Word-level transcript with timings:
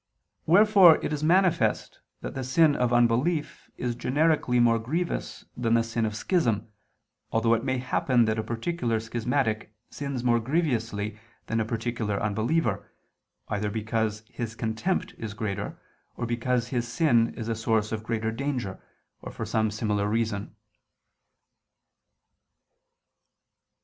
Wherefore 0.47 0.97
it 1.05 1.13
is 1.13 1.23
manifest 1.23 1.99
that 2.21 2.33
the 2.33 2.43
sin 2.43 2.75
of 2.75 2.91
unbelief 2.91 3.69
is 3.77 3.93
generically 3.93 4.59
more 4.59 4.79
grievous 4.79 5.45
than 5.55 5.75
the 5.75 5.83
sin 5.83 6.07
of 6.07 6.15
schism, 6.15 6.71
although 7.31 7.53
it 7.53 7.63
may 7.63 7.77
happen 7.77 8.25
that 8.25 8.39
a 8.39 8.43
particular 8.43 8.99
schismatic 8.99 9.75
sins 9.91 10.23
more 10.23 10.39
grievously 10.39 11.19
than 11.45 11.59
a 11.59 11.65
particular 11.65 12.19
unbeliever, 12.19 12.89
either 13.47 13.69
because 13.69 14.23
his 14.27 14.55
contempt 14.55 15.13
is 15.19 15.35
greater, 15.35 15.79
or 16.15 16.25
because 16.25 16.69
his 16.69 16.87
sin 16.87 17.35
is 17.35 17.47
a 17.47 17.53
source 17.53 17.91
of 17.91 18.01
greater 18.01 18.31
danger, 18.31 18.81
or 19.21 19.31
for 19.31 19.45
some 19.45 19.69
similar 19.69 20.09
reason. 20.09 20.55